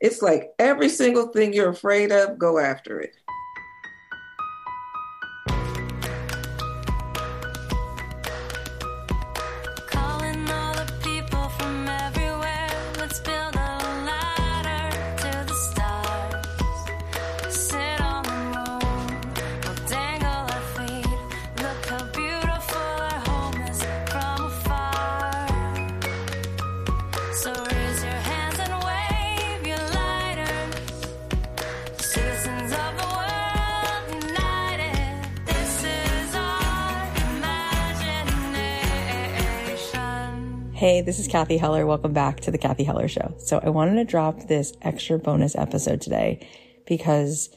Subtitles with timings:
[0.00, 3.14] It's like every single thing you're afraid of, go after it.
[40.80, 41.84] Hey, this is Cathy Heller.
[41.84, 43.34] Welcome back to the Cathy Heller Show.
[43.36, 46.48] So I wanted to drop this extra bonus episode today
[46.86, 47.50] because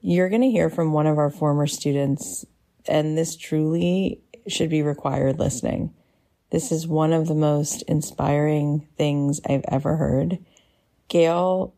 [0.00, 2.44] you're going to hear from one of our former students,
[2.88, 5.94] and this truly should be required listening.
[6.50, 10.44] This is one of the most inspiring things I've ever heard.
[11.06, 11.72] Gail,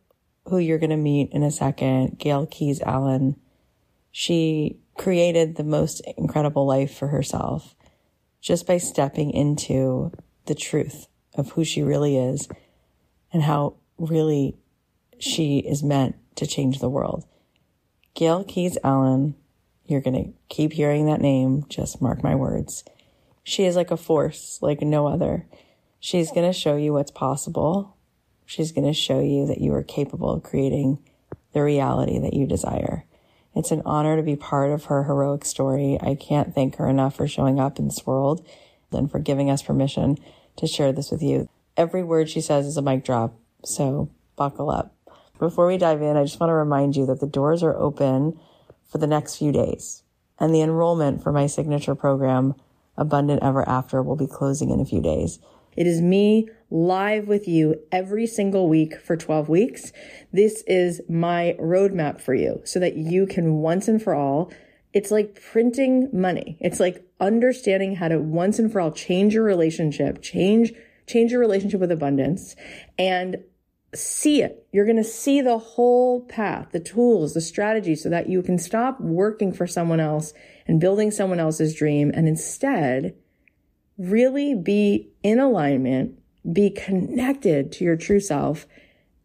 [0.47, 3.37] who you're going to meet in a second, Gail Keyes Allen,
[4.11, 7.75] she created the most incredible life for herself
[8.41, 10.13] just by stepping into
[10.49, 12.49] the truth of who she really is
[13.33, 14.57] and how really
[15.19, 17.25] she is meant to change the world.
[18.15, 19.37] Gail Keyes Allen,
[19.87, 22.85] you're going to keep hearing that name, just mark my words.
[23.45, 25.47] She is like a force like no other.
[26.01, 27.97] She's going to show you what's possible.
[28.45, 30.99] She's going to show you that you are capable of creating
[31.53, 33.05] the reality that you desire.
[33.55, 35.99] It's an honor to be part of her heroic story.
[36.01, 38.47] I can't thank her enough for showing up in this world
[38.93, 40.19] and for giving us permission
[40.59, 41.49] to share this with you.
[41.77, 44.95] Every word she says is a mic drop, so buckle up.
[45.39, 48.39] Before we dive in, I just want to remind you that the doors are open
[48.91, 50.03] for the next few days,
[50.39, 52.55] and the enrollment for my signature program,
[52.97, 55.39] Abundant Ever After, will be closing in a few days.
[55.77, 59.93] It is me live with you every single week for 12 weeks.
[60.33, 64.51] This is my roadmap for you so that you can once and for all
[64.99, 66.59] it's like printing money.
[66.59, 70.73] It's like understanding how to once and for all change your relationship, change,
[71.07, 72.57] change your relationship with abundance
[72.99, 73.37] and
[73.95, 74.67] see it.
[74.73, 78.59] You're going to see the whole path, the tools, the strategy so that you can
[78.59, 80.35] stop working for someone else
[80.67, 83.15] and building someone else's dream and instead
[83.99, 86.19] really be in alignment,
[86.53, 88.67] be connected to your true self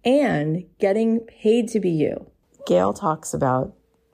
[0.05, 2.29] and getting paid to be you.
[2.67, 3.73] Gail talks about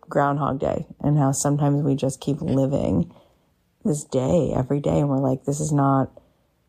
[0.10, 3.14] Groundhog Day and how sometimes we just keep living
[3.86, 6.12] this day every day and we're like, this is not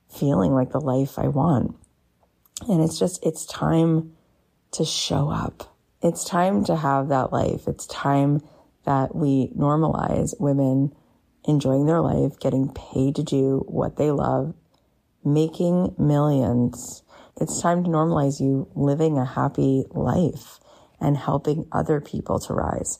[0.08, 1.76] feeling like the life I want.
[2.68, 4.12] And it's just, it's time
[4.72, 5.74] to show up.
[6.02, 7.66] It's time to have that life.
[7.66, 8.42] It's time
[8.84, 10.94] that we normalize women
[11.44, 14.54] enjoying their life, getting paid to do what they love,
[15.24, 17.02] making millions.
[17.40, 20.60] It's time to normalize you living a happy life
[21.00, 22.98] and helping other people to rise.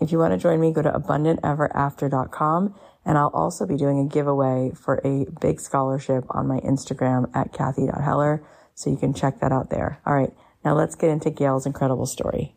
[0.00, 2.74] If you want to join me, go to abundanteverafter.com
[3.06, 7.52] and I'll also be doing a giveaway for a big scholarship on my Instagram at
[7.52, 8.44] Cathy.Heller.
[8.74, 10.00] So you can check that out there.
[10.06, 10.32] All right.
[10.64, 12.54] Now let's get into Gail's incredible story.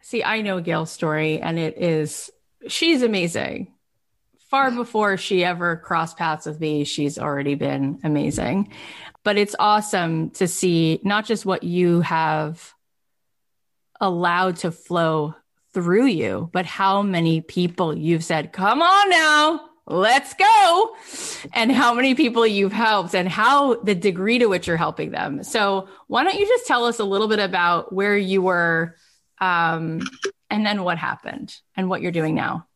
[0.00, 2.30] See, I know Gail's story and it is,
[2.66, 3.74] she's amazing.
[4.50, 8.72] Far before she ever crossed paths with me, she's already been amazing.
[9.22, 12.74] But it's awesome to see not just what you have
[14.00, 15.34] allowed to flow
[15.72, 20.96] through you, but how many people you've said, come on now, let's go.
[21.52, 25.42] And how many people you've helped and how the degree to which you're helping them.
[25.42, 28.96] So why don't you just tell us a little bit about where you were
[29.40, 30.02] um,
[30.48, 32.66] and then what happened and what you're doing now?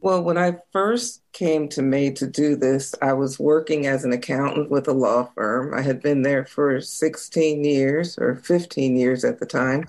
[0.00, 4.12] Well, when I first came to Made to do this, I was working as an
[4.12, 5.72] accountant with a law firm.
[5.72, 9.86] I had been there for 16 years or 15 years at the time.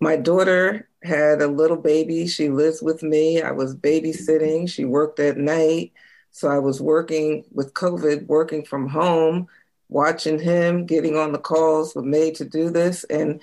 [0.00, 2.26] My daughter had a little baby.
[2.26, 3.42] She lives with me.
[3.42, 4.68] I was babysitting.
[4.68, 5.92] She worked at night.
[6.30, 9.48] So I was working with COVID, working from home,
[9.88, 13.04] watching him, getting on the calls with Made to do this.
[13.04, 13.40] And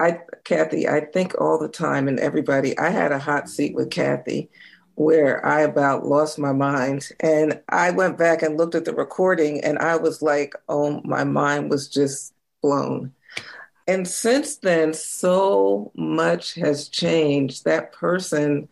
[0.00, 3.90] I, Cathy, I think all the time, and everybody, I had a hot seat with
[3.90, 4.50] Cathy
[4.94, 7.08] where I about lost my mind.
[7.20, 11.24] And I went back and looked at the recording and I was like, oh, my
[11.24, 13.12] mind was just blown.
[13.86, 17.64] And since then, so much has changed.
[17.64, 18.68] That person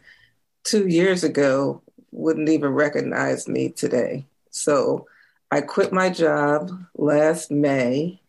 [0.65, 4.27] two years ago wouldn't even recognize me today.
[4.51, 5.07] So
[5.51, 8.21] I quit my job last May.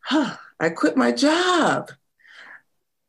[0.00, 1.92] Huh, I quit my job.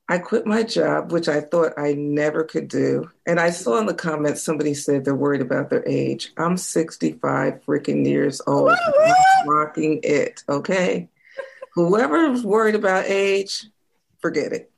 [0.07, 3.09] I quit my job, which I thought I never could do.
[3.25, 6.33] And I saw in the comments somebody said they're worried about their age.
[6.37, 8.71] I'm 65 freaking years old.
[8.71, 10.43] I'm rocking it.
[10.49, 11.07] Okay
[11.73, 13.65] whoever's worried about age,
[14.19, 14.71] forget it.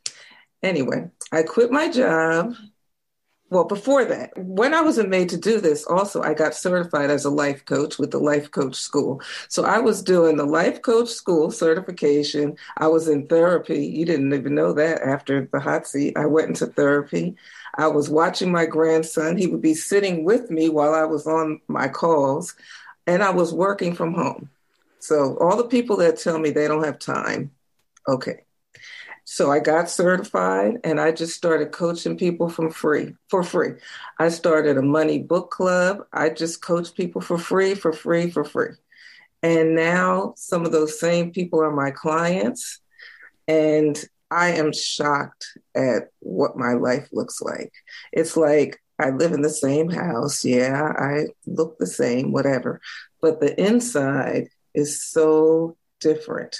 [0.62, 2.54] Anyway, I quit my job.
[3.50, 7.24] Well, before that, when I wasn't made to do this, also I got certified as
[7.24, 9.22] a life coach with the Life Coach School.
[9.48, 12.58] So I was doing the Life Coach School certification.
[12.78, 13.86] I was in therapy.
[13.86, 16.18] You didn't even know that after the hot seat.
[16.18, 17.36] I went into therapy.
[17.76, 19.38] I was watching my grandson.
[19.38, 22.56] He would be sitting with me while I was on my calls,
[23.06, 24.50] and I was working from home.
[25.04, 27.52] So all the people that tell me they don't have time,
[28.08, 28.46] okay.
[29.26, 33.74] So I got certified and I just started coaching people from free for free.
[34.18, 36.06] I started a money book club.
[36.14, 38.76] I just coach people for free, for free, for free.
[39.42, 42.80] And now some of those same people are my clients.
[43.46, 44.02] And
[44.32, 47.74] I am shocked at what my life looks like.
[48.14, 50.46] It's like I live in the same house.
[50.46, 52.80] Yeah, I look the same, whatever.
[53.22, 56.58] But the inside is so different.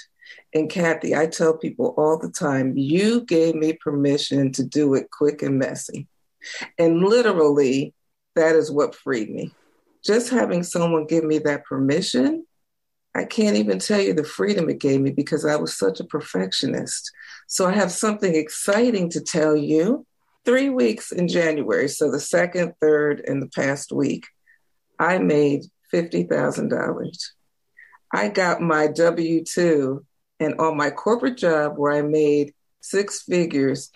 [0.54, 5.10] And Cathy, I tell people all the time, you gave me permission to do it
[5.10, 6.06] quick and messy.
[6.78, 7.94] And literally,
[8.34, 9.52] that is what freed me.
[10.04, 12.46] Just having someone give me that permission,
[13.14, 16.04] I can't even tell you the freedom it gave me because I was such a
[16.04, 17.10] perfectionist.
[17.46, 20.06] So I have something exciting to tell you.
[20.44, 24.26] Three weeks in January, so the second, third, and the past week,
[24.98, 27.16] I made $50,000.
[28.14, 30.06] I got my W 2
[30.38, 33.90] and on my corporate job where I made six figures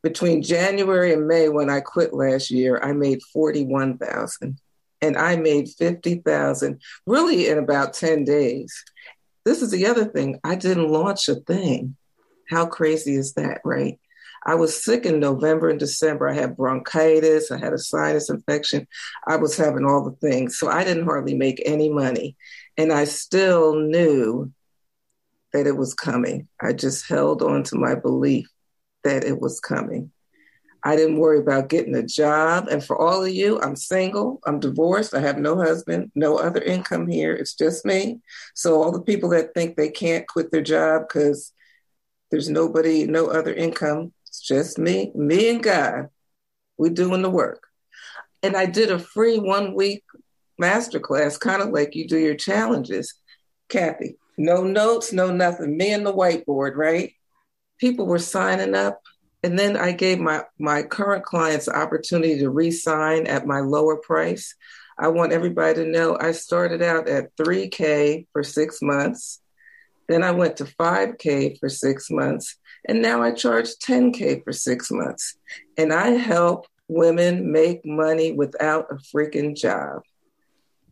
[0.00, 4.60] between January and May when I quit last year, I made 41,000
[5.02, 8.84] and I made 50,000 really in about 10 days.
[9.44, 10.38] This is the other thing.
[10.44, 11.96] I didn't launch a thing.
[12.48, 13.98] How crazy is that, right?
[14.46, 16.28] I was sick in November and December.
[16.28, 18.86] I had bronchitis, I had a sinus infection.
[19.26, 20.58] I was having all the things.
[20.58, 22.36] So I didn't hardly make any money.
[22.76, 24.52] And I still knew
[25.52, 26.48] that it was coming.
[26.60, 28.48] I just held on to my belief
[29.04, 30.12] that it was coming.
[30.84, 32.68] I didn't worry about getting a job.
[32.68, 36.62] And for all of you, I'm single, I'm divorced, I have no husband, no other
[36.62, 37.34] income here.
[37.34, 38.20] It's just me.
[38.54, 41.52] So, all the people that think they can't quit their job because
[42.30, 46.08] there's nobody, no other income, it's just me, me and God.
[46.76, 47.64] We're doing the work.
[48.42, 50.04] And I did a free one week
[50.60, 53.14] masterclass, kind of like you do your challenges.
[53.68, 54.16] Cathy.
[54.36, 55.76] no notes, no nothing.
[55.76, 57.12] Me and the whiteboard, right?
[57.78, 59.00] people were signing up.
[59.44, 63.96] And then I gave my, my current clients opportunity to re sign at my lower
[63.96, 64.54] price.
[64.98, 69.40] I want everybody to know I started out at 3K for six months.
[70.08, 72.56] Then I went to 5K for six months.
[72.86, 75.36] And now I charge 10K for six months.
[75.76, 80.02] And I help women make money without a freaking job,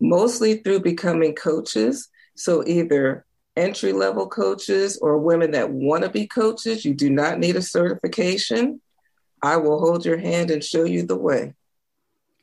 [0.01, 2.09] mostly through becoming coaches.
[2.35, 3.25] So either
[3.57, 7.63] entry level coaches or women that want to be coaches, you do not need a
[7.63, 8.81] certification.
[9.43, 11.55] I will hold your hand and show you the way.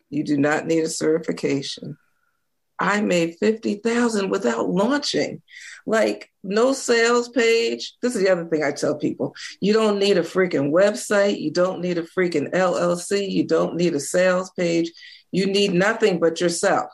[0.09, 1.97] You do not need a certification.
[2.79, 5.41] I made 50,000 without launching.
[5.85, 7.93] Like no sales page.
[8.01, 9.35] This is the other thing I tell people.
[9.59, 13.93] You don't need a freaking website, you don't need a freaking LLC, you don't need
[13.93, 14.91] a sales page.
[15.31, 16.91] You need nothing but yourself.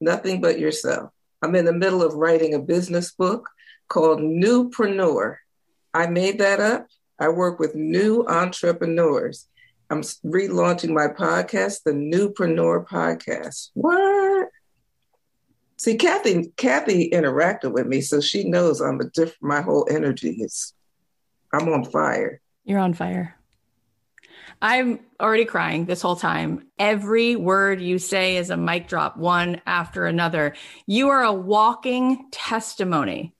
[0.00, 1.10] Nothing but yourself.
[1.42, 3.48] I'm in the middle of writing a business book
[3.88, 5.36] called Newpreneur.
[5.92, 6.86] I made that up.
[7.18, 9.48] I work with new entrepreneurs.
[9.90, 13.70] I'm relaunching my podcast, the Newpreneur Podcast.
[13.74, 14.37] What?
[15.78, 19.42] See, Cathy, Cathy interacted with me, so she knows I'm a different.
[19.42, 20.72] My whole energy is,
[21.52, 22.40] I'm on fire.
[22.64, 23.36] You're on fire.
[24.60, 26.66] I'm already crying this whole time.
[26.78, 30.54] Every word you say is a mic drop, one after another.
[30.86, 33.34] You are a walking testimony.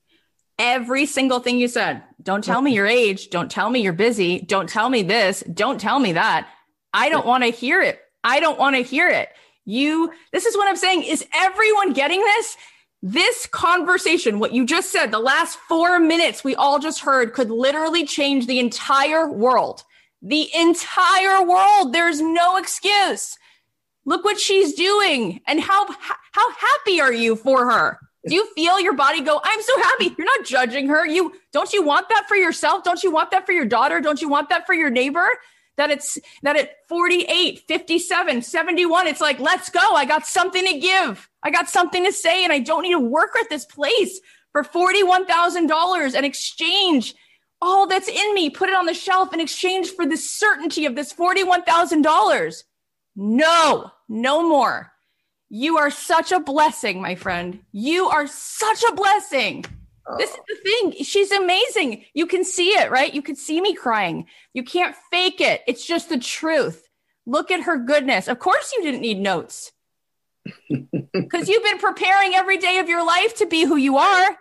[0.61, 2.03] Every single thing you said.
[2.23, 3.31] Don't tell me your age.
[3.31, 4.41] Don't tell me you're busy.
[4.41, 5.43] Don't tell me this.
[5.53, 6.49] Don't tell me that.
[6.93, 8.01] I don't want to hear it.
[8.23, 9.29] I don't want to hear it.
[9.69, 11.03] You, this is what I'm saying.
[11.03, 12.57] Is everyone getting this?
[13.03, 17.51] This conversation, what you just said, the last four minutes we all just heard could
[17.51, 19.85] literally change the entire world.
[20.23, 21.93] The entire world.
[21.93, 23.37] There's no excuse.
[24.07, 25.43] Look what she's doing.
[25.47, 25.87] And how,
[26.33, 27.99] how happy are you for her?
[28.27, 30.15] Do you feel your body go, I'm so happy?
[30.17, 31.07] You're not judging her.
[31.07, 32.85] You don't you want that for yourself?
[32.85, 34.01] Don't you want that for your daughter?
[34.01, 35.29] Don't you want that for your neighbor?
[35.79, 39.95] That it's that at 48 57 71 it's like let's go.
[39.95, 41.31] I got something to give.
[41.43, 44.21] I got something to say and i don't need to work at this place
[44.53, 47.15] for $41000 and exchange
[47.63, 50.95] all that's in me put it on the shelf in exchange for the certainty of
[50.95, 52.63] this $41000
[53.17, 54.93] no no more.
[55.51, 57.61] You are such a blessing my friend.
[57.73, 59.65] You are such a blessing
[60.17, 61.05] this is the thing.
[61.05, 62.05] She's amazing.
[62.15, 63.13] You can see it, right?
[63.13, 64.27] You can see me crying.
[64.55, 65.63] You can't fake it.
[65.67, 66.89] It's just the truth.
[67.27, 68.29] Look at her goodness.
[68.29, 69.73] Of course, you didn't need notes
[71.13, 74.39] because you've been preparing every day of your life to be who you are.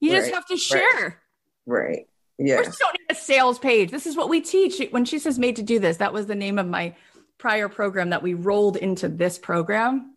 [0.00, 1.20] You right, just have to share.
[1.66, 1.88] Right.
[1.88, 2.08] right.
[2.38, 2.58] Yeah.
[2.58, 3.90] We don't need a sales page.
[3.90, 4.80] This is what we teach.
[4.90, 6.94] When she says made to do this, that was the name of my
[7.38, 10.14] prior program that we rolled into this program.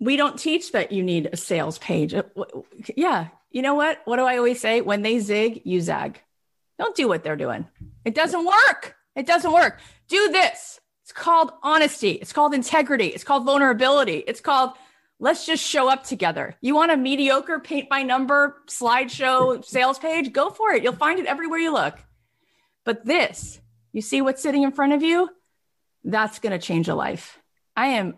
[0.00, 2.14] We don't teach that you need a sales page.
[2.96, 4.00] Yeah, you know what?
[4.04, 4.80] What do I always say?
[4.80, 6.20] When they zig, you zag.
[6.78, 7.66] Don't do what they're doing.
[8.04, 8.96] It doesn't work.
[9.14, 9.80] It doesn't work.
[10.08, 10.80] Do this.
[11.02, 12.12] It's called honesty.
[12.12, 13.08] It's called integrity.
[13.08, 14.24] It's called vulnerability.
[14.26, 14.72] It's called
[15.20, 16.56] let's just show up together.
[16.60, 20.32] You want a mediocre paint by number slideshow sales page?
[20.32, 20.82] Go for it.
[20.82, 21.98] You'll find it everywhere you look.
[22.84, 23.60] But this,
[23.92, 25.28] you see what's sitting in front of you?
[26.02, 27.38] That's going to change a life.
[27.76, 28.16] I am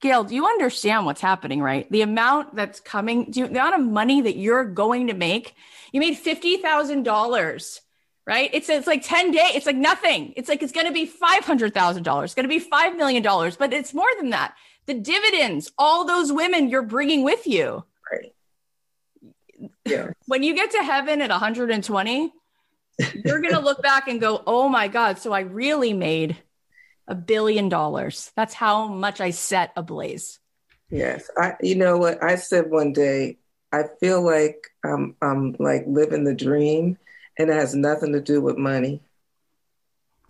[0.00, 1.90] Gail, do you understand what's happening, right?
[1.90, 5.54] The amount that's coming, do you, the amount of money that you're going to make,
[5.92, 7.80] you made $50,000,
[8.24, 8.50] right?
[8.52, 9.56] It's, it's like 10 days.
[9.56, 10.34] It's like nothing.
[10.36, 12.24] It's like, it's going to be $500,000.
[12.24, 13.22] It's going to be $5 million,
[13.58, 14.54] but it's more than that.
[14.86, 17.84] The dividends, all those women you're bringing with you.
[18.10, 18.34] Right.
[19.84, 20.10] Yeah.
[20.26, 22.32] When you get to heaven at 120,
[23.24, 25.18] you're going to look back and go, oh my God.
[25.18, 26.36] So I really made
[27.08, 28.32] a billion dollars.
[28.36, 30.38] That's how much I set ablaze.
[30.90, 31.30] Yes.
[31.36, 33.38] I you know what I said one day,
[33.72, 36.98] I feel like I'm I'm like living the dream
[37.38, 39.02] and it has nothing to do with money.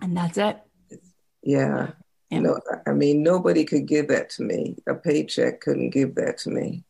[0.00, 0.58] And that's it.
[0.90, 0.98] Yeah.
[1.42, 1.90] yeah.
[2.30, 4.76] You know, I mean nobody could give that to me.
[4.86, 6.84] A paycheck couldn't give that to me.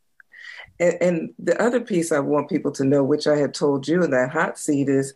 [0.79, 4.03] And, and the other piece I want people to know, which I had told you
[4.03, 5.13] in that hot seat, is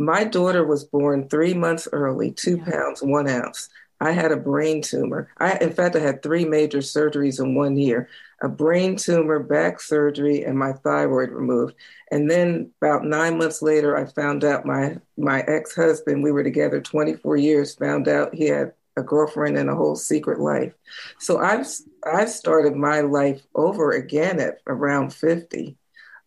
[0.00, 2.72] my daughter was born three months early, two yeah.
[2.72, 3.68] pounds, one ounce.
[4.00, 5.28] I had a brain tumor.
[5.38, 8.08] I, in fact, I had three major surgeries in one year
[8.42, 11.74] a brain tumor, back surgery, and my thyroid removed.
[12.10, 16.42] And then about nine months later, I found out my, my ex husband, we were
[16.42, 20.72] together 24 years, found out he had a girlfriend and a whole secret life.
[21.18, 21.66] So I've,
[22.10, 25.76] I've started my life over again at around 50.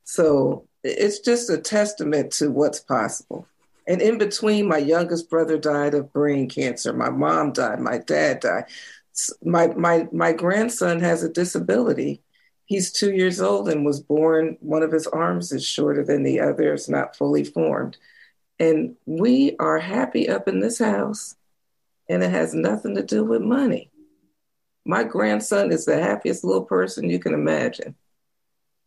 [0.03, 3.47] So it's just a testament to what's possible.
[3.87, 6.93] And in between, my youngest brother died of brain cancer.
[6.93, 7.79] My mom died.
[7.79, 8.65] My dad died.
[9.43, 12.21] My, my, my grandson has a disability.
[12.65, 16.39] He's two years old and was born, one of his arms is shorter than the
[16.39, 17.97] other, it's not fully formed.
[18.59, 21.35] And we are happy up in this house,
[22.09, 23.91] and it has nothing to do with money.
[24.85, 27.95] My grandson is the happiest little person you can imagine.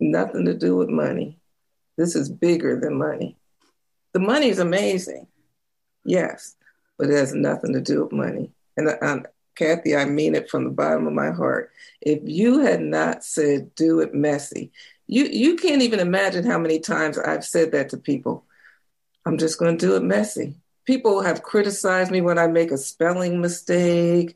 [0.01, 1.39] Nothing to do with money.
[1.97, 3.37] This is bigger than money.
[4.17, 5.27] The money is amazing,
[6.03, 6.57] yes,
[6.97, 8.51] but it has nothing to do with money.
[8.79, 11.71] And I, Cathy, I mean it from the bottom of my heart.
[12.01, 14.73] If you had not said do it messy,
[15.07, 18.47] you you can't even imagine how many times I've said that to people.
[19.27, 20.55] I'm just going to do it messy.
[20.87, 24.35] People have criticized me when I make a spelling mistake.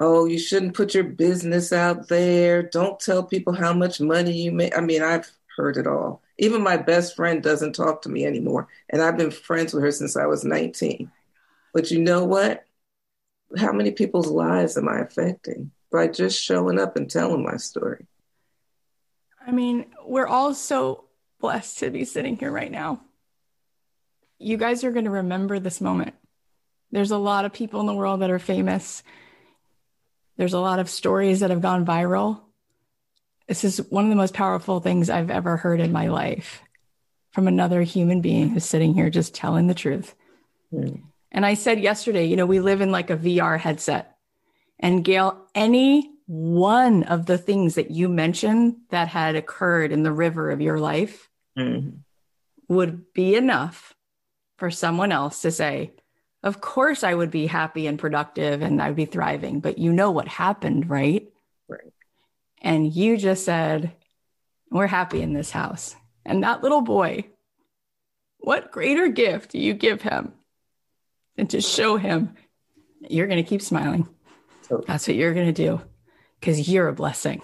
[0.00, 2.64] Oh, you shouldn't put your business out there.
[2.64, 4.76] Don't tell people how much money you make.
[4.76, 6.20] I mean, I've heard it all.
[6.40, 8.66] Even my best friend doesn't talk to me anymore.
[8.88, 11.12] And I've been friends with her since I was 19.
[11.74, 12.64] But you know what?
[13.58, 18.06] How many people's lives am I affecting by just showing up and telling my story?
[19.46, 21.04] I mean, we're all so
[21.40, 23.02] blessed to be sitting here right now.
[24.38, 26.14] You guys are going to remember this moment.
[26.90, 29.02] There's a lot of people in the world that are famous.
[30.38, 32.40] There's a lot of stories that have gone viral.
[33.50, 36.62] This is one of the most powerful things I've ever heard in my life
[37.32, 40.14] from another human being who's sitting here just telling the truth.
[40.72, 41.02] Mm.
[41.32, 44.16] And I said yesterday, you know, we live in like a VR headset.
[44.78, 50.12] And Gail, any one of the things that you mentioned that had occurred in the
[50.12, 51.28] river of your life
[51.58, 51.96] mm-hmm.
[52.68, 53.96] would be enough
[54.58, 55.90] for someone else to say,
[56.44, 60.12] Of course, I would be happy and productive and I'd be thriving, but you know
[60.12, 60.88] what happened?
[60.88, 61.26] Right.
[62.60, 63.92] And you just said,
[64.70, 65.96] We're happy in this house.
[66.24, 67.26] And that little boy,
[68.38, 70.32] what greater gift do you give him
[71.36, 72.34] than to show him
[73.08, 74.08] you're going to keep smiling?
[74.86, 75.80] That's what you're going to do
[76.38, 77.42] because you're a blessing,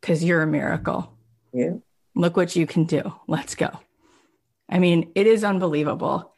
[0.00, 1.12] because you're a miracle.
[1.52, 1.74] Yeah.
[2.14, 3.14] Look what you can do.
[3.26, 3.70] Let's go.
[4.68, 6.34] I mean, it is unbelievable.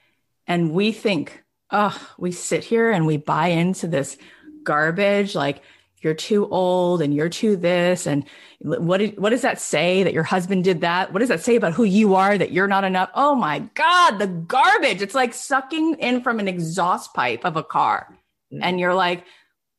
[0.47, 4.16] And we think, oh, we sit here and we buy into this
[4.62, 5.62] garbage like
[6.04, 8.24] you're too old and you're too this and
[8.60, 11.56] what did, what does that say that your husband did that what does that say
[11.56, 15.34] about who you are that you're not enough oh my god the garbage it's like
[15.34, 18.16] sucking in from an exhaust pipe of a car
[18.52, 18.62] mm-hmm.
[18.62, 19.24] and you're like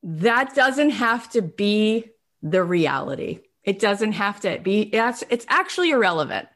[0.05, 2.11] that doesn't have to be
[2.43, 3.39] the reality.
[3.63, 6.47] It doesn't have to be, it's, it's actually irrelevant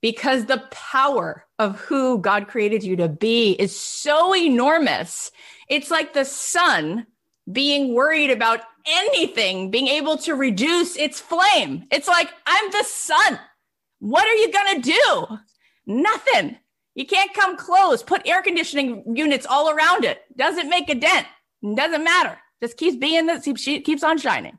[0.00, 5.30] because the power of who God created you to be is so enormous.
[5.68, 7.06] It's like the sun
[7.50, 11.86] being worried about anything being able to reduce its flame.
[11.90, 13.38] It's like, I'm the sun.
[13.98, 15.38] What are you going to do?
[15.86, 16.58] Nothing.
[16.94, 18.02] You can't come close.
[18.02, 20.22] Put air conditioning units all around it.
[20.36, 21.26] Doesn't make a dent.
[21.62, 22.38] Doesn't matter.
[22.60, 24.58] Just keeps being that keeps on shining.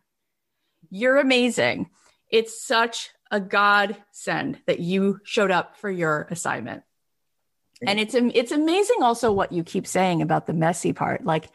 [0.89, 1.89] You're amazing.
[2.29, 6.83] It's such a God send that you showed up for your assignment.
[7.85, 11.25] And it's it's amazing also what you keep saying about the messy part.
[11.25, 11.49] Like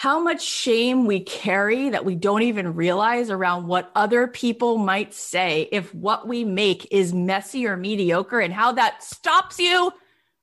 [0.00, 5.12] how much shame we carry that we don't even realize around what other people might
[5.12, 9.92] say if what we make is messy or mediocre and how that stops you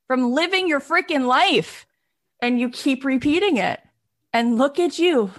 [0.05, 1.87] from living your freaking life
[2.39, 3.79] and you keep repeating it.
[4.31, 5.31] And look at you,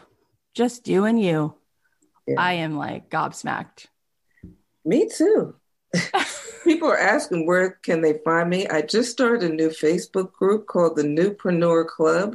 [0.52, 1.54] just doing you.
[2.26, 2.40] Yeah.
[2.40, 3.86] I am like gobsmacked.
[4.84, 5.54] Me too.
[6.64, 8.66] People are asking where can they find me.
[8.66, 12.34] I just started a new Facebook group called the Newpreneur Club.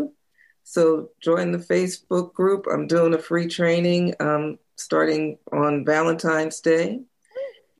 [0.63, 2.65] So join the Facebook group.
[2.71, 7.02] I'm doing a free training um, starting on Valentine's Day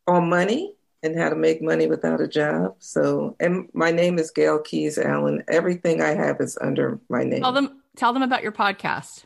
[0.08, 2.76] on money and how to make money without a job.
[2.80, 5.43] So, and my name is Gail Keyes Allen.
[5.48, 7.41] Everything I have is under my name.
[7.41, 9.26] Tell them, tell them about your podcast.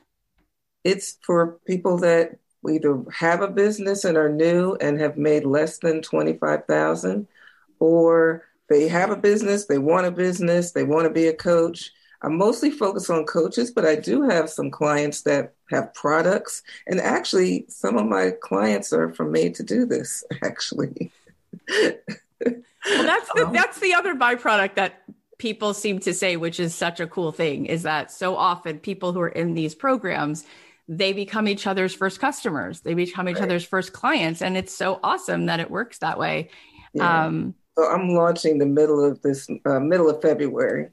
[0.84, 5.78] It's for people that either have a business and are new and have made less
[5.80, 7.28] than 25,000
[7.80, 11.92] or they have a business, they want a business, they want to be a coach.
[12.22, 16.64] I'm mostly focused on coaches, but I do have some clients that have products.
[16.88, 21.12] And actually, some of my clients are from Made to Do This, actually
[21.70, 25.04] well, that's the, um, that's the other byproduct that
[25.38, 29.14] people seem to say, which is such a cool thing, is that so often people
[29.14, 30.46] who are in these programs
[30.90, 33.44] they become each other's first customers they become each right.
[33.44, 36.50] other's first clients and it's so awesome that it works that way
[36.94, 37.26] yeah.
[37.26, 40.88] um, so i'm launching the middle of this uh, middle of february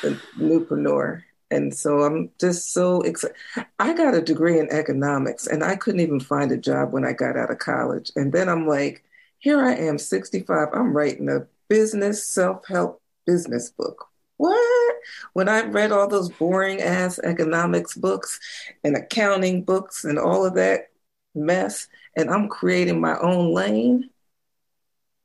[0.00, 3.36] the newpreneur and so i'm just so excited
[3.78, 7.12] i got a degree in economics and i couldn't even find a job when i
[7.12, 9.04] got out of college and then i'm like
[9.42, 10.68] here I am, 65.
[10.72, 14.06] I'm writing a business self help business book.
[14.36, 14.96] What?
[15.32, 18.38] When I read all those boring ass economics books
[18.84, 20.90] and accounting books and all of that
[21.34, 24.10] mess, and I'm creating my own lane.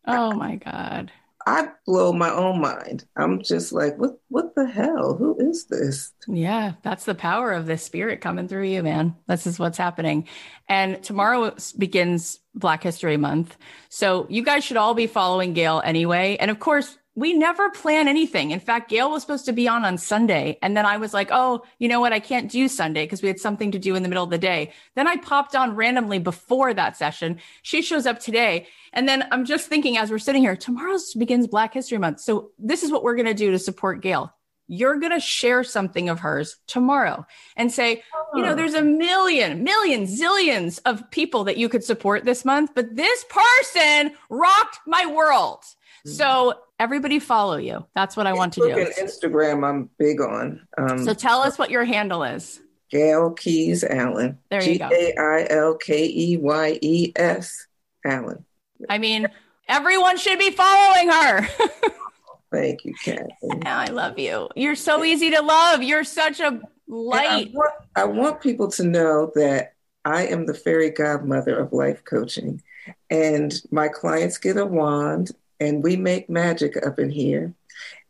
[0.07, 1.11] Oh my God.
[1.47, 3.05] I blow my own mind.
[3.15, 5.15] I'm just like, what what the hell?
[5.15, 6.11] Who is this?
[6.27, 9.15] Yeah, that's the power of this spirit coming through you, man.
[9.29, 10.27] This is what's happening.
[10.67, 13.55] And tomorrow begins Black History Month.
[13.87, 16.35] So you guys should all be following Gail anyway.
[16.37, 18.51] And of course, we never plan anything.
[18.51, 20.59] In fact, Gail was supposed to be on on Sunday.
[20.61, 22.13] And then I was like, oh, you know what?
[22.13, 24.37] I can't do Sunday because we had something to do in the middle of the
[24.37, 24.71] day.
[24.93, 27.39] Then I popped on randomly before that session.
[27.63, 28.67] She shows up today.
[28.93, 32.19] And then I'm just thinking as we're sitting here, tomorrow begins Black History Month.
[32.19, 34.31] So this is what we're going to do to support Gail.
[34.67, 37.25] You're going to share something of hers tomorrow
[37.55, 38.03] and say,
[38.35, 38.55] you know, oh.
[38.55, 43.25] there's a million, million, zillions of people that you could support this month, but this
[43.27, 45.63] person rocked my world.
[46.05, 46.53] So mm.
[46.79, 47.85] Everybody follow you.
[47.95, 49.03] That's what I want to do.
[49.03, 50.67] Instagram, I'm big on.
[50.77, 52.61] Um, so tell us what your handle is.
[52.91, 54.37] Gail Keyes Allen.
[54.49, 54.89] There you go.
[54.89, 57.67] G A I L K E Y E S
[58.05, 58.45] Allen.
[58.89, 59.27] I mean,
[59.67, 61.47] everyone should be following her.
[62.51, 63.31] Thank you, Cathy.
[63.65, 64.47] I love you.
[64.55, 65.83] You're so easy to love.
[65.83, 67.49] You're such a light.
[67.49, 69.73] I want, I want people to know that
[70.05, 72.61] I am the fairy godmother of life coaching.
[73.09, 77.53] And my clients get a wand and we make magic up in here.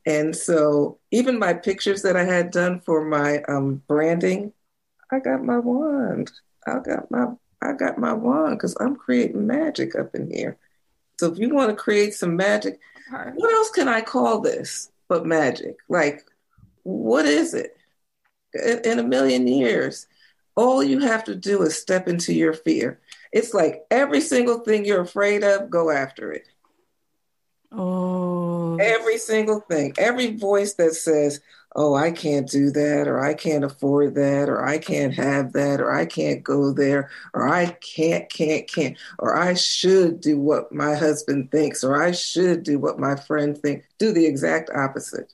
[0.05, 4.53] And so even my pictures that I had done for my um, branding,
[5.11, 6.31] I got my wand.
[6.65, 7.27] I got my
[7.61, 10.57] I got my wand because I'm creating magic up in here.
[11.19, 12.79] So if you want to create some magic,
[13.35, 15.77] what else can I call this but magic?
[15.89, 16.23] Like,
[16.83, 17.75] what is it?
[18.53, 20.07] In, in a million years,
[20.55, 22.99] all you have to do is step into your fear.
[23.31, 26.47] It's like every single thing you're afraid of, go after it.
[27.77, 28.77] Oh.
[28.77, 31.41] Every single thing, every voice that says,
[31.75, 35.79] oh, I can't do that, or I can't afford that, or I can't have that,
[35.79, 40.71] or I can't go there, or I can't, can't, can't, or I should do what
[40.71, 43.85] my husband thinks, or I should do what my friend thinks.
[43.99, 45.31] Do the exact opposite.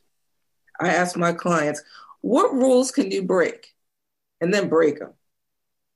[0.81, 1.81] I ask my clients,
[2.19, 3.73] what rules can you break?
[4.41, 5.13] And then break them.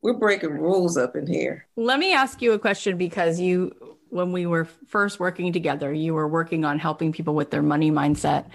[0.01, 1.67] We're breaking rules up in here.
[1.75, 6.13] Let me ask you a question because you when we were first working together, you
[6.13, 8.45] were working on helping people with their money mindset.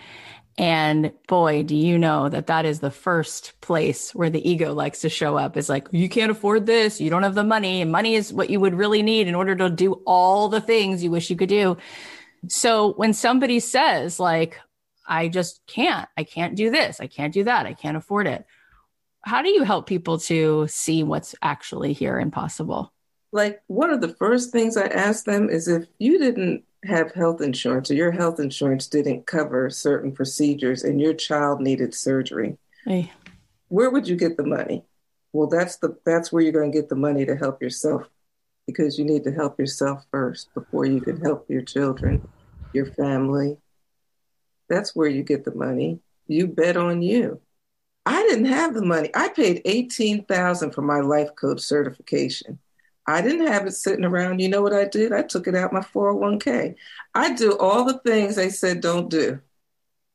[0.59, 5.01] And boy, do you know that that is the first place where the ego likes
[5.01, 7.01] to show up is like, you can't afford this.
[7.01, 9.57] You don't have the money and money is what you would really need in order
[9.57, 11.79] to do all the things you wish you could do.
[12.49, 14.59] So when somebody says like,
[15.07, 17.01] I just can't, I can't do this.
[17.01, 17.67] I can't do that.
[17.67, 18.45] I can't afford it.
[19.23, 22.93] How do you help people to see what's actually here and possible?
[23.33, 27.40] Like one of the first things I asked them is if you didn't have health
[27.40, 33.11] insurance or your health insurance didn't cover certain procedures and your child needed surgery, hey.
[33.68, 34.85] where would you get the money?
[35.33, 38.03] Well, that's the that's where you're going to get the money to help yourself
[38.66, 42.29] because you need to help yourself first before you can help your children,
[42.75, 43.57] your family.
[44.68, 46.01] That's where you get the money.
[46.29, 47.40] You bet on you.
[48.05, 49.11] I didn't have the money.
[49.14, 52.59] I paid 18,000 for my life coach certification.
[53.07, 54.41] I didn't have it sitting around.
[54.41, 55.12] You know what I did?
[55.12, 56.77] I took it out my 401k.
[57.15, 59.41] I do all the things they said don't do.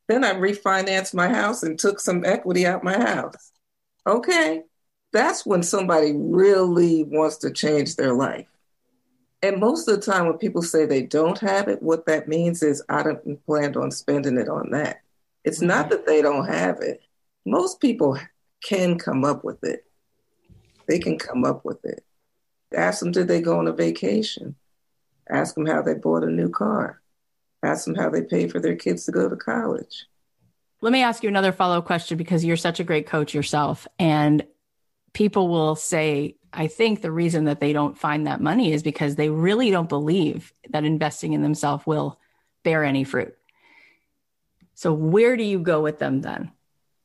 [0.07, 3.51] Then I refinanced my house and took some equity out my house.
[4.05, 4.63] Okay.
[5.11, 8.47] That's when somebody really wants to change their life.
[9.41, 12.63] And most of the time, when people say they don't have it, what that means
[12.63, 15.01] is I don't plan on spending it on that.
[15.43, 15.67] It's mm-hmm.
[15.67, 17.01] not that they don't have it.
[17.45, 18.17] Most people
[18.63, 19.85] can come up with it.
[20.87, 22.03] They can come up with it.
[22.75, 24.55] Ask them, did they go on a vacation?
[25.29, 27.01] Ask them how they bought a new car.
[27.63, 30.05] Ask them how they paid for their kids to go to college.
[30.81, 33.87] Let me ask you another follow up question because you're such a great coach yourself.
[33.97, 34.45] And
[35.13, 39.15] people will say, I think the reason that they don't find that money is because
[39.15, 42.19] they really don't believe that investing in themselves will
[42.63, 43.35] bear any fruit.
[44.75, 46.51] So, where do you go with them then?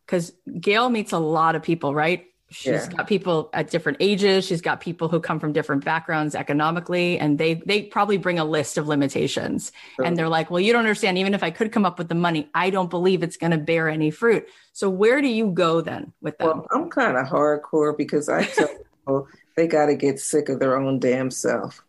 [0.05, 2.27] Because Gail meets a lot of people, right?
[2.53, 2.87] She's yeah.
[2.89, 4.45] got people at different ages.
[4.45, 8.45] She's got people who come from different backgrounds economically, and they they probably bring a
[8.45, 9.73] list of limitations.
[9.97, 10.05] Sure.
[10.05, 11.19] And they're like, "Well, you don't understand.
[11.19, 13.59] Even if I could come up with the money, I don't believe it's going to
[13.59, 16.49] bear any fruit." So where do you go then with them?
[16.49, 20.61] Well, I'm kind of hardcore because I tell people they got to get sick of
[20.61, 21.83] their own damn self.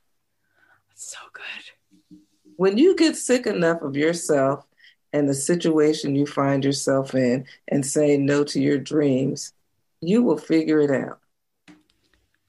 [0.89, 2.17] That's so good.
[2.55, 4.65] When you get sick enough of yourself
[5.11, 9.53] and the situation you find yourself in, and say no to your dreams
[10.07, 11.19] you will figure it out.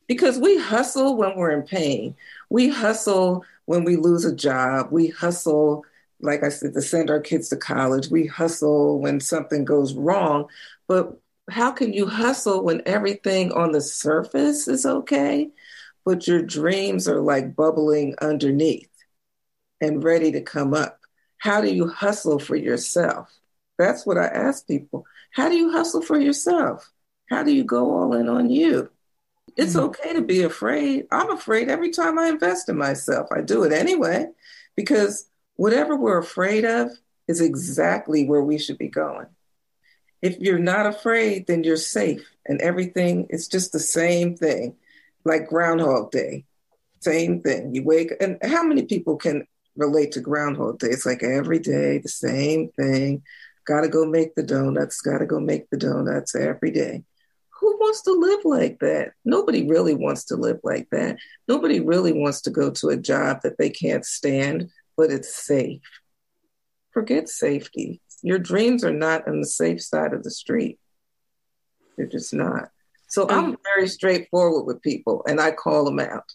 [0.07, 2.15] Because we hustle when we're in pain.
[2.51, 4.89] We hustle when we lose a job.
[4.91, 5.85] We hustle,
[6.21, 8.09] like I said, to send our kids to college.
[8.11, 10.49] We hustle when something goes wrong.
[10.87, 15.51] But how can you hustle when everything on the surface is okay,
[16.05, 18.91] but your dreams are like bubbling underneath
[19.81, 21.01] and ready to come up?
[21.45, 23.31] how do you hustle for yourself?
[23.77, 25.05] That's what I ask people.
[25.31, 26.91] How do you hustle for yourself?
[27.31, 28.91] How do you go all in on you?
[29.57, 29.87] It's mm-hmm.
[29.87, 31.07] okay to be afraid.
[31.11, 33.29] I'm afraid every time I invest in myself.
[33.33, 34.27] I do it anyway
[34.77, 36.91] because whatever we're afraid of
[37.29, 39.27] is exactly where we should be going.
[40.23, 44.77] If you're not afraid, then you're safe and everything is just the same thing,
[45.25, 46.45] like Groundhog Day.
[47.01, 47.75] Same thing.
[47.75, 50.89] You wake, and how many people can relate to Groundhog Day?
[50.89, 53.23] It's like every day, the same thing.
[53.67, 57.05] Got to go make the donuts, got to go make the donuts every day.
[57.85, 59.13] Wants to live like that?
[59.27, 61.19] Nobody really wants to live like that.
[61.47, 65.83] Nobody really wants to go to a job that they can't stand, but it's safe.
[66.93, 68.01] Forget safety.
[68.23, 70.79] Your dreams are not on the safe side of the street.
[71.99, 72.71] They're just not.
[73.11, 76.33] So I'm very straightforward with people and I call them out.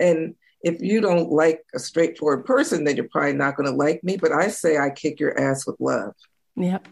[0.00, 4.02] And if you don't like a straightforward person, then you're probably not going to like
[4.02, 4.16] me.
[4.16, 6.14] But I say I kick your ass with love.
[6.56, 6.88] Yep.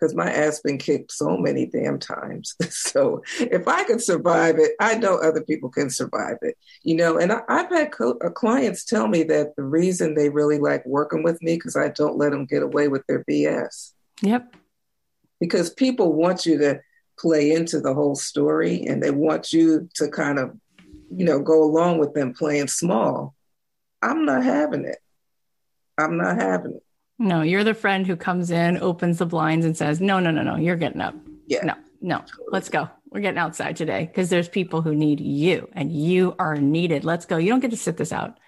[0.00, 2.54] Because my ass been kicked so many damn times.
[2.70, 6.56] so if I can survive it, I know other people can survive it.
[6.82, 10.30] You know, and I, have had co- uh, clients tell me that the reason they
[10.30, 13.92] really like working with me because I don't let them get away with their BS.
[14.22, 14.56] Yep.
[15.38, 16.80] Because people want you to
[17.18, 20.56] play into the whole story and they want you to kind of,
[21.14, 23.34] you know, go along with them playing small.
[24.00, 24.98] I'm not having it.
[25.98, 26.82] I'm not having it.
[27.20, 30.42] No, you're the friend who comes in, opens the blinds, and says, No, no, no,
[30.42, 31.14] no, you're getting up.
[31.46, 31.62] Yeah.
[31.62, 32.88] No, no, let's go.
[33.10, 37.04] We're getting outside today because there's people who need you and you are needed.
[37.04, 37.36] Let's go.
[37.36, 38.38] You don't get to sit this out.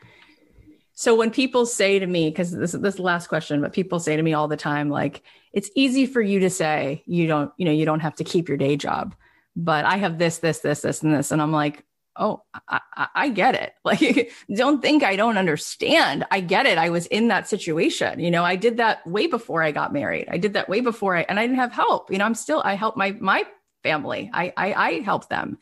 [0.95, 4.01] So when people say to me, because this, this is the last question, but people
[4.01, 7.53] say to me all the time, like, it's easy for you to say you don't,
[7.59, 9.15] you know, you don't have to keep your day job,
[9.55, 11.31] but I have this, this, this, this, and this.
[11.31, 11.85] And I'm like,
[12.17, 13.75] oh, I, I, get it.
[13.85, 16.25] Like, don't think I don't understand.
[16.31, 16.79] I get it.
[16.79, 18.21] I was in that situation.
[18.21, 20.29] You know, I did that way before I got married.
[20.31, 22.11] I did that way before I, and I didn't have help.
[22.11, 23.45] You know, I'm still, I help my, my
[23.83, 24.31] family.
[24.33, 25.59] I, I, I help them.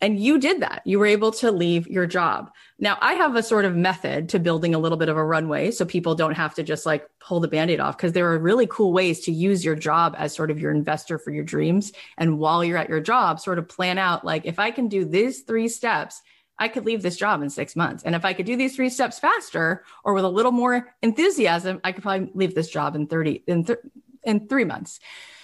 [0.00, 0.80] And you did that.
[0.86, 2.50] You were able to leave your job.
[2.78, 5.70] Now, I have a sort of method to building a little bit of a runway
[5.70, 8.38] so people don't have to just like pull the band aid off because there are
[8.38, 11.92] really cool ways to use your job as sort of your investor for your dreams.
[12.16, 15.04] And while you're at your job, sort of plan out like, if I can do
[15.04, 16.22] these three steps,
[16.58, 18.02] I could leave this job in six months.
[18.02, 21.80] And if I could do these three steps faster or with a little more enthusiasm,
[21.84, 23.78] I could probably leave this job in 30, in, th-
[24.24, 25.00] in three months.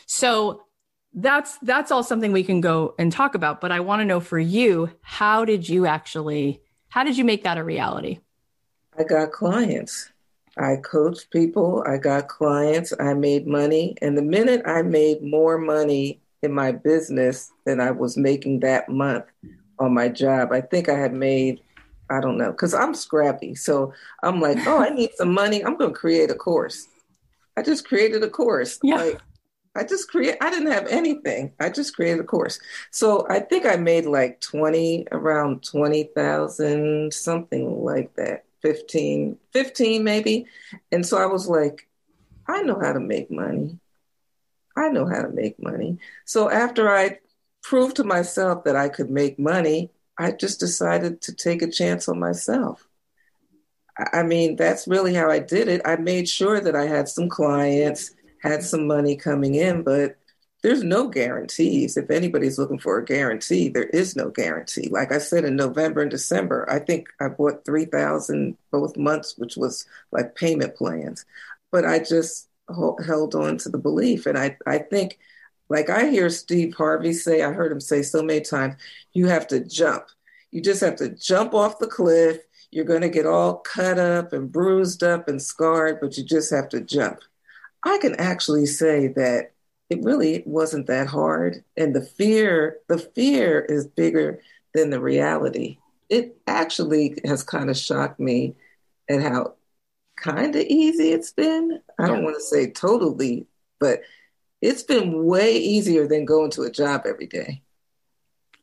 [0.06, 0.65] So
[1.16, 4.20] that's that's all something we can go and talk about but i want to know
[4.20, 6.60] for you how did you actually
[6.96, 8.20] how did you make that a reality?
[8.98, 10.10] I got clients.
[10.56, 11.84] I coached people.
[11.86, 12.94] I got clients.
[12.98, 13.96] I made money.
[14.00, 18.88] And the minute i made more money in my business than i was making that
[18.88, 19.24] month
[19.78, 21.60] on my job i think i had made
[22.08, 23.54] i don't know because i'm scrappy.
[23.54, 25.62] So i'm like oh i need some money.
[25.62, 26.88] I'm going to create a course.
[27.58, 28.78] I just created a course.
[28.82, 28.96] Yeah.
[28.96, 29.20] like
[29.76, 31.52] I just create I didn't have anything.
[31.60, 32.58] I just created a course.
[32.90, 38.44] So I think I made like 20 around 20,000 something like that.
[38.62, 40.46] 15 15 maybe.
[40.90, 41.88] And so I was like
[42.48, 43.78] I know how to make money.
[44.76, 45.98] I know how to make money.
[46.24, 47.18] So after I
[47.62, 52.08] proved to myself that I could make money, I just decided to take a chance
[52.08, 52.86] on myself.
[54.12, 55.80] I mean, that's really how I did it.
[55.84, 58.12] I made sure that I had some clients
[58.48, 60.16] had some money coming in, but
[60.62, 61.96] there's no guarantees.
[61.96, 64.88] If anybody's looking for a guarantee, there is no guarantee.
[64.88, 69.56] Like I said, in November and December, I think I bought 3000 both months, which
[69.56, 71.24] was like payment plans.
[71.70, 74.26] But I just held on to the belief.
[74.26, 75.18] And I, I think,
[75.68, 78.74] like I hear Steve Harvey say, I heard him say so many times,
[79.12, 80.06] you have to jump.
[80.50, 82.38] You just have to jump off the cliff.
[82.70, 86.50] You're going to get all cut up and bruised up and scarred, but you just
[86.52, 87.20] have to jump.
[87.86, 89.52] I can actually say that
[89.88, 91.62] it really wasn't that hard.
[91.76, 94.40] And the fear, the fear is bigger
[94.74, 95.78] than the reality.
[96.08, 98.56] It actually has kind of shocked me
[99.08, 99.54] at how
[100.16, 101.80] kind of easy it's been.
[101.98, 103.46] I don't want to say totally,
[103.78, 104.00] but
[104.60, 107.62] it's been way easier than going to a job every day.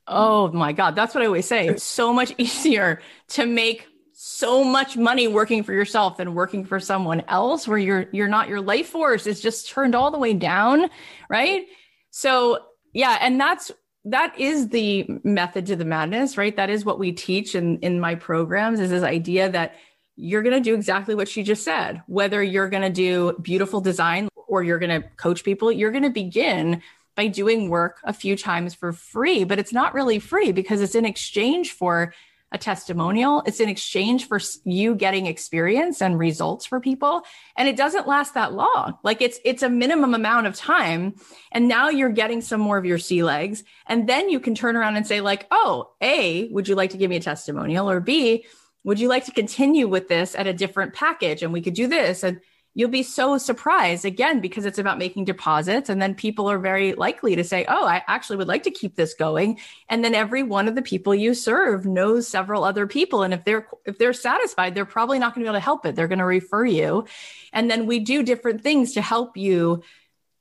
[0.06, 0.96] Oh my God.
[0.96, 1.68] That's what I always say.
[1.68, 3.88] It's so much easier to make
[4.26, 8.48] so much money working for yourself than working for someone else where you're you're not
[8.48, 10.90] your life force is just turned all the way down
[11.28, 11.66] right?
[12.10, 12.60] So
[12.94, 13.70] yeah and that's
[14.06, 16.56] that is the method to the madness right?
[16.56, 19.76] That is what we teach in in my programs is this idea that
[20.16, 22.02] you're going to do exactly what she just said.
[22.08, 26.04] Whether you're going to do beautiful design or you're going to coach people you're going
[26.04, 26.82] to begin
[27.16, 30.96] by doing work a few times for free but it's not really free because it's
[30.96, 32.14] in exchange for
[32.54, 33.42] a testimonial.
[33.46, 37.24] It's in exchange for you getting experience and results for people.
[37.58, 38.98] And it doesn't last that long.
[39.04, 41.16] Like it's, it's a minimum amount of time.
[41.52, 43.64] And now you're getting some more of your sea legs.
[43.88, 46.98] And then you can turn around and say like, Oh, A, would you like to
[46.98, 47.90] give me a testimonial?
[47.90, 48.46] Or B,
[48.84, 51.42] would you like to continue with this at a different package?
[51.42, 52.24] And we could do this.
[52.24, 52.40] And
[52.76, 56.94] you'll be so surprised again because it's about making deposits and then people are very
[56.94, 59.60] likely to say oh i actually would like to keep this going.
[59.90, 63.44] And then every one of the people you serve knows several other people and if
[63.44, 65.96] they're if they're satisfied they're probably not going to be able to help it.
[65.96, 67.06] They're going to refer you.
[67.52, 69.84] And then we do different things to help you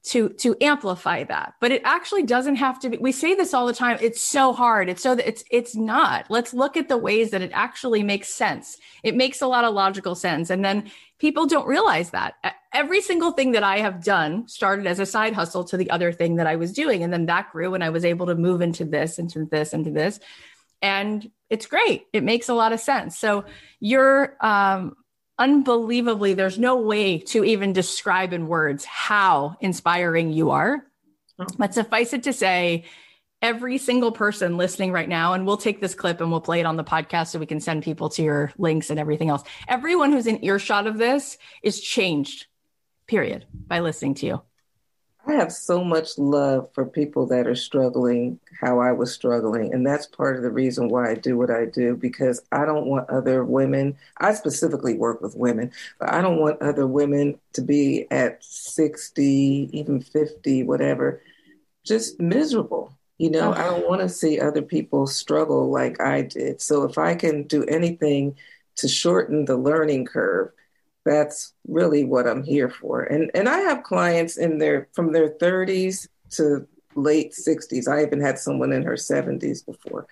[0.04, 1.54] to to amplify that.
[1.60, 4.52] But it actually doesn't have to be we say this all the time it's so
[4.52, 4.88] hard.
[4.88, 6.26] It's so that it's it's not.
[6.28, 8.78] Let's look at the ways that it actually makes sense.
[9.04, 10.50] It makes a lot of logical sense.
[10.50, 12.34] And then people don't realize that.
[12.72, 16.10] Every single thing that i have done started as a side hustle to the other
[16.10, 17.04] thing that i was doing.
[17.04, 19.90] And then that grew and i was able to move into this into this into
[19.90, 20.18] this.
[20.80, 22.06] And it's great.
[22.12, 23.16] It makes a lot of sense.
[23.16, 23.44] So
[23.78, 24.96] you're um
[25.38, 30.86] unbelievably, there's no way to even describe in words how inspiring you are.
[31.38, 31.46] Oh.
[31.58, 32.84] But suffice it to say,
[33.42, 36.66] every single person listening right now, and we'll take this clip and we'll play it
[36.66, 39.42] on the podcast so we can send people to your links and everything else.
[39.66, 42.46] Everyone who's in earshot of this is changed,
[43.08, 44.42] period, by listening to you.
[45.26, 49.72] I have so much love for people that are struggling how I was struggling.
[49.72, 52.86] And that's part of the reason why I do what I do because I don't
[52.86, 57.62] want other women, I specifically work with women, but I don't want other women to
[57.62, 61.22] be at 60, even 50, whatever,
[61.84, 62.92] just miserable.
[63.18, 66.60] You know, I don't want to see other people struggle like I did.
[66.60, 68.36] So if I can do anything
[68.76, 70.50] to shorten the learning curve,
[71.04, 73.02] that's really what I'm here for.
[73.02, 77.88] And and I have clients in their from their 30s to late 60s.
[77.88, 80.06] I even had someone in her 70s before.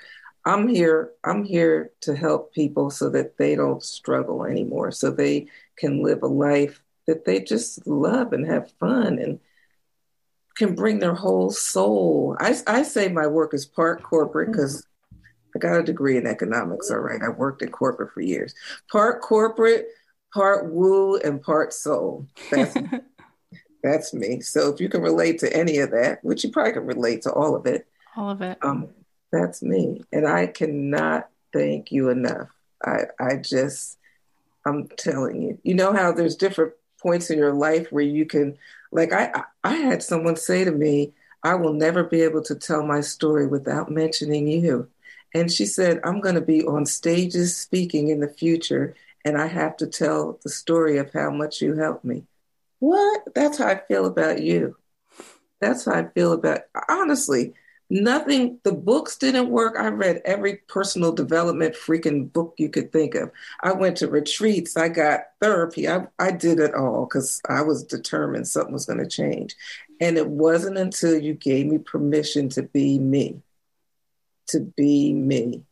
[0.46, 5.48] I'm here I'm here to help people so that they don't struggle anymore, so they
[5.76, 9.40] can live a life that they just love and have fun and
[10.57, 12.37] can bring their whole soul.
[12.38, 14.61] I, I say my work is part corporate mm-hmm.
[14.61, 14.87] because
[15.55, 17.20] I got a degree in economics, all right.
[17.22, 18.55] I worked in corporate for years.
[18.92, 19.88] Part corporate,
[20.32, 22.26] part woo and part soul.
[22.50, 22.76] That's
[23.82, 24.40] that's me.
[24.40, 27.32] So if you can relate to any of that, which you probably can relate to
[27.32, 28.58] all of it, all of it.
[28.62, 28.88] Um,
[29.32, 32.48] that's me, and I cannot thank you enough.
[32.84, 33.98] I I just
[34.64, 35.58] I'm telling you.
[35.62, 38.56] You know how there's different points in your life where you can,
[38.92, 41.12] like I I had someone say to me,
[41.42, 44.88] I will never be able to tell my story without mentioning you.
[45.32, 49.46] And she said, I'm going to be on stages speaking in the future and I
[49.46, 52.24] have to tell the story of how much you helped me.
[52.78, 53.22] What?
[53.35, 54.76] That's how I feel about you.
[55.61, 57.52] That's how I feel about honestly,
[57.90, 59.76] nothing the books didn't work.
[59.78, 63.30] I read every personal development freaking book you could think of.
[63.62, 65.88] I went to retreats, I got therapy.
[65.88, 69.54] I I did it all cuz I was determined something was going to change.
[70.00, 73.42] And it wasn't until you gave me permission to be me.
[74.48, 75.64] To be me.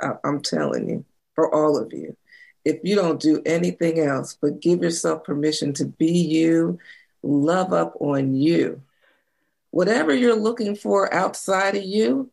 [0.00, 1.04] I, I'm telling you
[1.38, 2.16] for all of you.
[2.64, 6.80] If you don't do anything else but give yourself permission to be you,
[7.22, 8.82] love up on you.
[9.70, 12.32] Whatever you're looking for outside of you,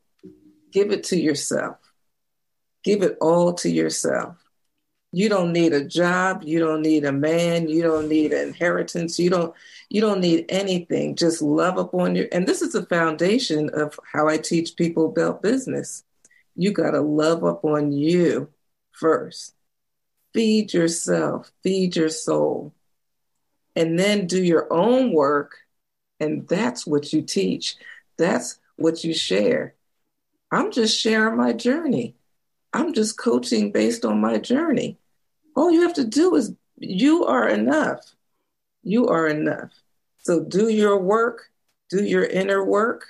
[0.72, 1.78] give it to yourself.
[2.84, 4.38] Give it all to yourself.
[5.12, 9.20] You don't need a job, you don't need a man, you don't need an inheritance,
[9.20, 9.54] you don't
[9.92, 11.16] you don't need anything.
[11.16, 12.28] Just love up on you.
[12.32, 16.04] And this is the foundation of how I teach people about business.
[16.56, 18.50] You got to love up on you
[19.00, 19.54] first.
[20.34, 22.74] Feed yourself, feed your soul,
[23.76, 25.58] and then do your own work.
[26.20, 27.76] And that's what you teach.
[28.18, 29.76] That's what you share.
[30.52, 32.16] I'm just sharing my journey.
[32.74, 34.98] I'm just coaching based on my journey.
[35.56, 38.02] All you have to do is you are enough.
[38.84, 39.72] You are enough.
[40.20, 41.50] So do your work,
[41.90, 43.06] do your inner work,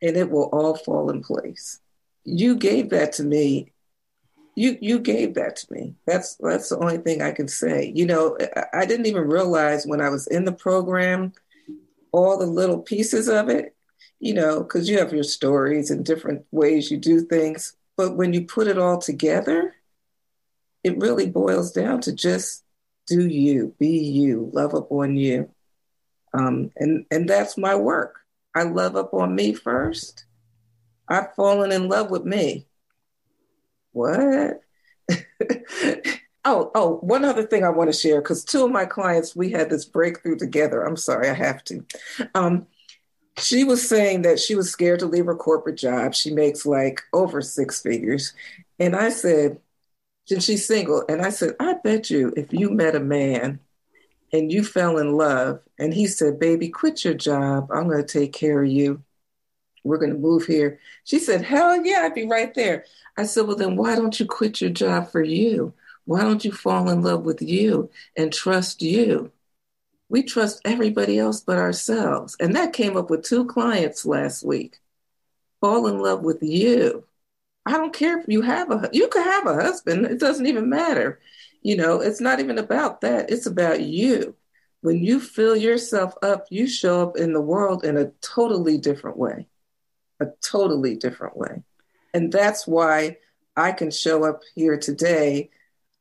[0.00, 1.80] and it will all fall in place.
[2.24, 3.72] You gave that to me
[4.54, 5.94] you you gave that to me.
[6.06, 7.92] That's that's the only thing I can say.
[7.94, 8.36] You know,
[8.72, 11.32] I didn't even realize when I was in the program
[12.12, 13.74] all the little pieces of it.
[14.20, 18.32] You know, because you have your stories and different ways you do things, but when
[18.32, 19.74] you put it all together,
[20.84, 22.62] it really boils down to just
[23.08, 25.50] do you, be you, love up on you,
[26.34, 28.20] um, and and that's my work.
[28.54, 30.26] I love up on me first.
[31.08, 32.66] I've fallen in love with me
[33.92, 34.60] what?
[36.44, 39.50] oh, oh, one other thing I want to share because two of my clients, we
[39.50, 40.82] had this breakthrough together.
[40.82, 41.84] I'm sorry, I have to.
[42.34, 42.66] Um,
[43.38, 46.14] she was saying that she was scared to leave her corporate job.
[46.14, 48.34] She makes like over six figures.
[48.78, 49.58] And I said,
[50.30, 51.04] and she's single.
[51.08, 53.60] And I said, I bet you if you met a man
[54.32, 57.68] and you fell in love and he said, Baby, quit your job.
[57.72, 59.02] I'm going to take care of you.
[59.84, 60.78] We're going to move here.
[61.04, 62.84] She said, Hell yeah, I'd be right there.
[63.16, 65.74] I said, Well, then why don't you quit your job for you?
[66.04, 69.32] Why don't you fall in love with you and trust you?
[70.08, 72.36] We trust everybody else but ourselves.
[72.38, 74.78] And that came up with two clients last week.
[75.60, 77.04] Fall in love with you.
[77.64, 80.04] I don't care if you have a you could have a husband.
[80.06, 81.20] It doesn't even matter.
[81.62, 83.30] You know, it's not even about that.
[83.30, 84.34] It's about you.
[84.80, 89.16] When you fill yourself up, you show up in the world in a totally different
[89.16, 89.46] way.
[90.22, 91.62] A totally different way.
[92.14, 93.18] And that's why
[93.56, 95.50] I can show up here today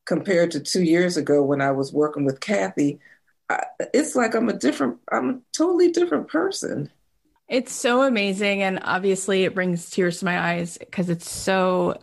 [0.05, 2.99] compared to two years ago when I was working with Cathy,
[3.93, 6.91] it's like I'm a different, I'm a totally different person.
[7.47, 8.61] It's so amazing.
[8.61, 11.99] And obviously, it brings tears to my eyes because it's so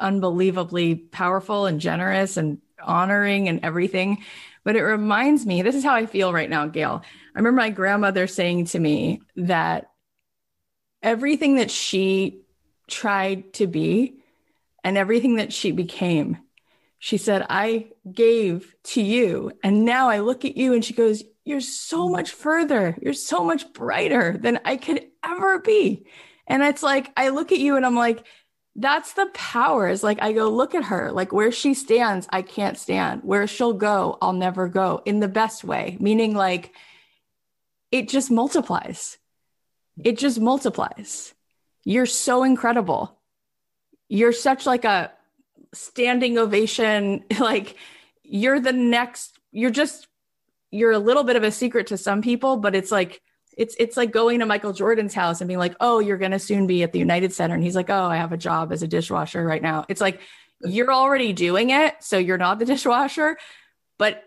[0.00, 4.18] unbelievably powerful and generous and honoring and everything.
[4.64, 7.02] But it reminds me this is how I feel right now, Gail.
[7.34, 9.90] I remember my grandmother saying to me that
[11.02, 12.42] everything that she
[12.88, 14.14] tried to be
[14.82, 16.38] and everything that she became
[16.98, 19.52] she said, I gave to you.
[19.62, 22.12] And now I look at you and she goes, You're so mm.
[22.12, 22.96] much further.
[23.00, 26.06] You're so much brighter than I could ever be.
[26.46, 28.24] And it's like, I look at you and I'm like,
[28.74, 29.88] that's the power.
[29.88, 33.22] Is like, I go, look at her, like where she stands, I can't stand.
[33.22, 36.72] Where she'll go, I'll never go in the best way, meaning like
[37.90, 39.18] it just multiplies.
[40.04, 41.34] It just multiplies.
[41.84, 43.18] You're so incredible.
[44.08, 45.12] You're such like a,
[45.74, 47.24] standing ovation.
[47.38, 47.76] Like
[48.22, 50.06] you're the next, you're just,
[50.70, 53.22] you're a little bit of a secret to some people, but it's like,
[53.56, 56.38] it's it's like going to Michael Jordan's house and being like, "Oh, you're going to
[56.38, 58.84] soon be at the United Center." And he's like, "Oh, I have a job as
[58.84, 60.20] a dishwasher right now." It's like
[60.64, 63.36] you're already doing it, so you're not the dishwasher,
[63.98, 64.22] but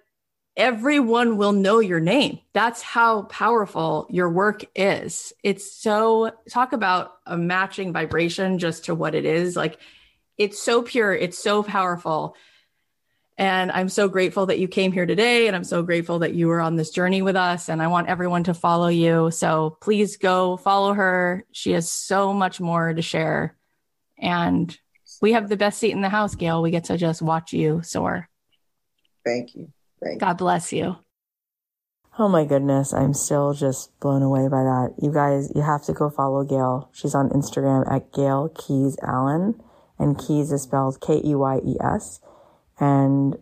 [0.57, 2.39] everyone will know your name.
[2.53, 5.33] That's how powerful your work is.
[5.43, 9.55] It's so talk about a matching vibration just to what it is.
[9.55, 9.79] Like
[10.37, 12.35] it's so pure, it's so powerful.
[13.37, 15.47] And I'm so grateful that you came here today.
[15.47, 17.69] And I'm so grateful that you were on this journey with us.
[17.69, 19.31] And I want everyone to follow you.
[19.31, 21.45] So please go follow her.
[21.51, 23.55] She has so much more to share.
[24.19, 24.77] And
[25.21, 26.61] we have the best seat in the house, Gail.
[26.61, 28.29] We get to just watch you soar.
[29.25, 29.71] Thank you.
[30.03, 30.97] Thank God bless you.
[32.19, 34.95] Oh my goodness, I'm still just blown away by that.
[35.01, 36.89] You guys, you have to go follow Gail.
[36.91, 39.61] She's on Instagram at Gail Keyes Allen
[40.01, 42.19] and Keyes is spelled K-E-Y-E-S.
[42.79, 43.37] And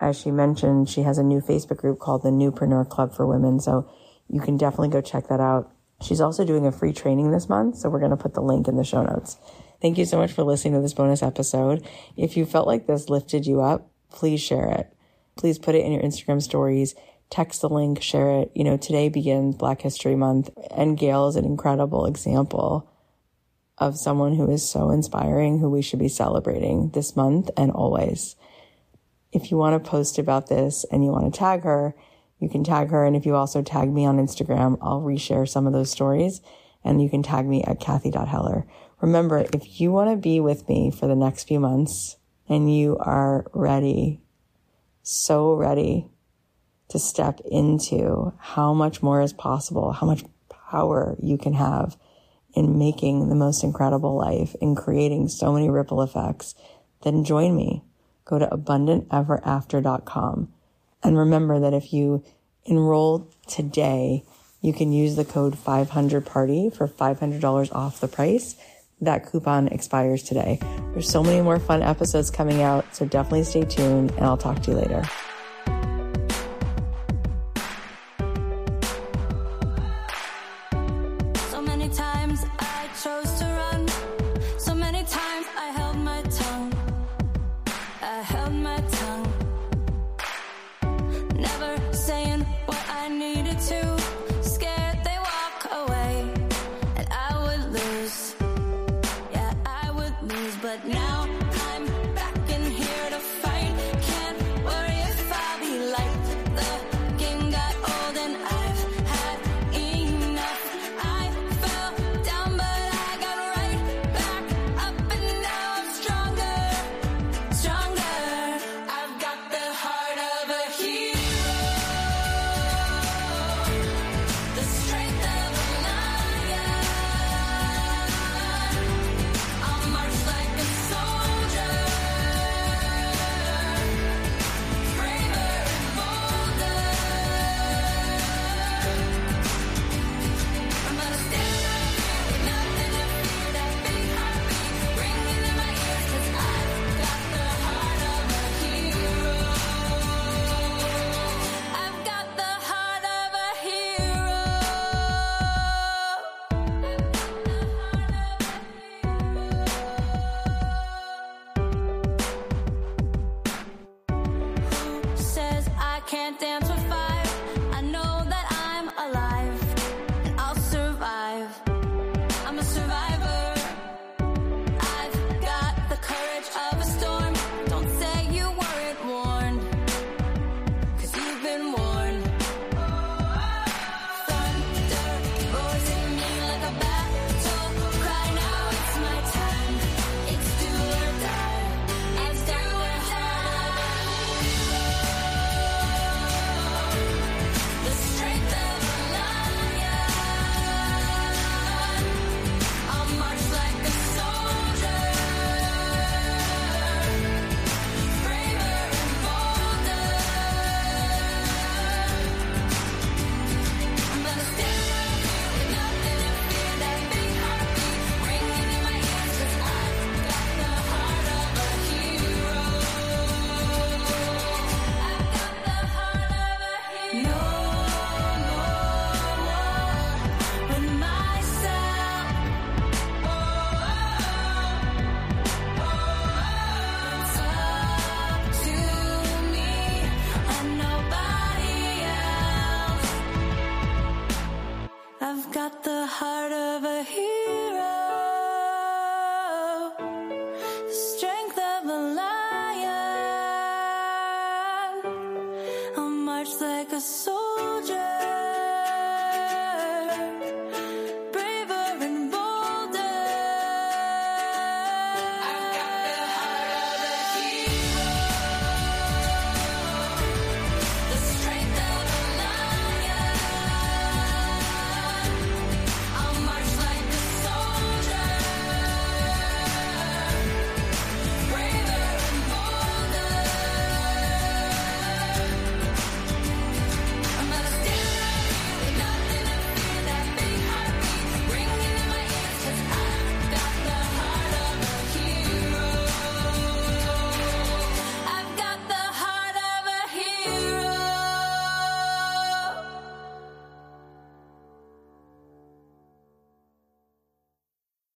[0.00, 3.60] as she mentioned, she has a new Facebook group called the Newpreneur Club for Women.
[3.60, 3.88] So
[4.28, 5.70] you can definitely go check that out.
[6.02, 7.76] She's also doing a free training this month.
[7.76, 9.38] So we're going to put the link in the show notes.
[9.80, 11.86] Thank you so much for listening to this bonus episode.
[12.16, 14.92] If you felt like this lifted you up, please share it.
[15.38, 16.94] Please put it in your Instagram stories.
[17.30, 18.50] Text the link, share it.
[18.54, 22.90] You know, today begins Black History Month and Gail is an incredible example
[23.78, 28.34] of someone who is so inspiring, who we should be celebrating this month and always.
[29.30, 31.94] If you want to post about this and you want to tag her,
[32.40, 33.04] you can tag her.
[33.04, 36.40] And if you also tag me on Instagram, I'll reshare some of those stories
[36.82, 38.66] and you can tag me at Cathy.Heller.
[39.00, 42.16] Remember, if you want to be with me for the next few months
[42.48, 44.22] and you are ready,
[45.10, 46.06] so ready
[46.90, 51.96] to step into how much more is possible, how much power you can have
[52.54, 56.54] in making the most incredible life and creating so many ripple effects,
[57.04, 57.82] then join me.
[58.26, 60.52] Go to abundanteverafter.com.
[61.02, 62.22] And remember that if you
[62.66, 64.24] enroll today,
[64.60, 68.56] you can use the code 500party for $500 off the price.
[69.00, 70.58] That coupon expires today.
[70.92, 74.60] There's so many more fun episodes coming out, so definitely stay tuned and I'll talk
[74.62, 75.04] to you later.